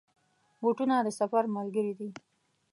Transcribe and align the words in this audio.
بوټونه 0.61 0.95
د 1.05 1.07
سفر 1.19 1.43
ملګري 1.55 1.93
دي. 1.99 2.09